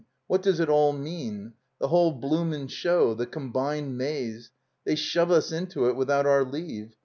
[0.25, 1.53] What does it all mean?
[1.79, 3.13] The whole bloomin' show?
[3.13, 4.49] The Com bined Maze?
[4.83, 6.95] They shove us into it without our leave.